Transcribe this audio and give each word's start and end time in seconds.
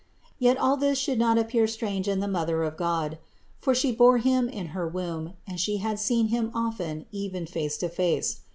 Yet 0.39 0.57
all 0.57 0.77
this 0.77 0.97
should 0.97 1.19
not 1.19 1.37
appear 1.37 1.67
strange 1.67 2.07
in 2.07 2.21
the 2.21 2.27
Mother 2.27 2.63
of 2.63 2.75
God; 2.75 3.19
for 3.59 3.75
She 3.75 3.91
bore 3.91 4.17
Him 4.17 4.49
in 4.49 4.69
her 4.69 4.87
womb 4.87 5.33
and 5.45 5.59
She 5.59 5.77
had 5.77 5.99
seen 5.99 6.29
Him 6.29 6.49
often, 6.55 7.05
even 7.11 7.45
face 7.45 7.77
to 7.77 7.87
face. 7.87 8.39